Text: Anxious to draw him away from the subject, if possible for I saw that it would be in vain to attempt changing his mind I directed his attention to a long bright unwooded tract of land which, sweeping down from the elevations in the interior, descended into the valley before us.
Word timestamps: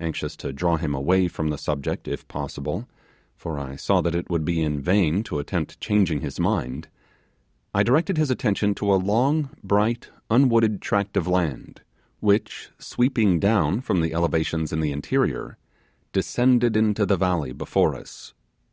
Anxious 0.00 0.34
to 0.38 0.52
draw 0.52 0.74
him 0.76 0.92
away 0.92 1.28
from 1.28 1.50
the 1.50 1.56
subject, 1.56 2.08
if 2.08 2.26
possible 2.26 2.88
for 3.36 3.60
I 3.60 3.76
saw 3.76 4.00
that 4.00 4.16
it 4.16 4.28
would 4.28 4.44
be 4.44 4.60
in 4.60 4.80
vain 4.80 5.22
to 5.22 5.38
attempt 5.38 5.78
changing 5.80 6.20
his 6.20 6.40
mind 6.40 6.88
I 7.72 7.84
directed 7.84 8.16
his 8.18 8.28
attention 8.28 8.74
to 8.74 8.92
a 8.92 8.96
long 8.98 9.50
bright 9.62 10.10
unwooded 10.30 10.80
tract 10.82 11.16
of 11.16 11.28
land 11.28 11.82
which, 12.18 12.70
sweeping 12.80 13.38
down 13.38 13.82
from 13.82 14.00
the 14.00 14.14
elevations 14.14 14.72
in 14.72 14.80
the 14.80 14.90
interior, 14.90 15.58
descended 16.10 16.76
into 16.76 17.06
the 17.06 17.16
valley 17.16 17.52
before 17.52 17.94
us. 17.94 18.34